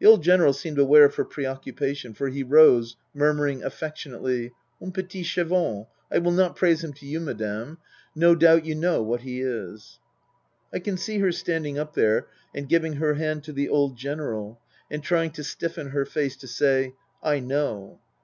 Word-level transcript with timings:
The 0.00 0.06
old 0.08 0.24
General 0.24 0.52
seemed 0.54 0.80
aware 0.80 1.04
of 1.04 1.14
her 1.14 1.24
preoccupation, 1.24 2.14
for 2.14 2.26
he 2.28 2.42
rose, 2.42 2.96
murmuring 3.14 3.62
affectionately," 3.62 4.50
Mon 4.80 4.90
petit 4.90 5.22
Chevons. 5.22 5.86
I 6.10 6.18
will 6.18 6.32
not 6.32 6.56
praise 6.56 6.82
him 6.82 6.92
to 6.94 7.06
you, 7.06 7.20
Madame. 7.20 7.78
No 8.16 8.34
doubt 8.34 8.64
you 8.66 8.74
know 8.74 9.04
what 9.04 9.20
he 9.20 9.40
is." 9.40 10.00
I 10.72 10.80
can 10.80 10.96
see 10.96 11.20
her 11.20 11.30
standing 11.30 11.78
up 11.78 11.94
there 11.94 12.26
and 12.52 12.68
giving 12.68 12.94
her 12.94 13.14
hand 13.14 13.44
to 13.44 13.52
the 13.52 13.68
old 13.68 13.96
General 13.96 14.58
and 14.90 15.00
trying 15.00 15.30
to 15.30 15.44
stiffen 15.44 15.90
her 15.90 16.04
face 16.06 16.36
to 16.38 16.48
say," 16.48 16.94
I 17.22 17.38
know." 17.38 18.00